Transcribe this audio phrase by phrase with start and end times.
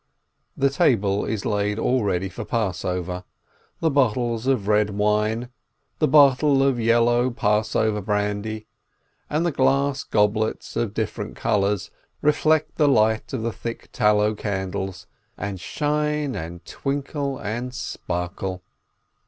[0.57, 3.23] The table is laid ready for Passover.
[3.81, 5.49] The bottles of red wine,
[5.99, 8.65] the bottle of yellow Passover brandy,
[9.29, 11.91] and the glass goblets of different colors
[12.23, 15.05] reflect the light of the thick tallow candles,
[15.37, 18.63] and shine and twinkle and sparkle.